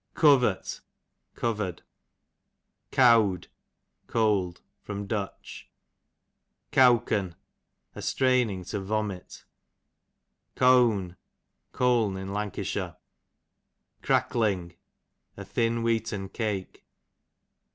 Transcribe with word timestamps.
Covert, 0.15 0.81
covered. 1.35 1.83
Cowd, 2.89 3.49
cold. 4.07 4.61
Du. 4.87 5.29
Cowken, 6.71 7.35
a 7.93 8.01
straining 8.01 8.63
to 8.63 8.79
vomit. 8.79 9.45
Cown, 10.55 11.17
Colne 11.71 12.17
in 12.17 12.33
Lancashire. 12.33 12.95
Crackling, 14.01 14.75
a 15.37 15.45
thin 15.45 15.83
wheaten 15.83 16.29
cake. 16.29 16.83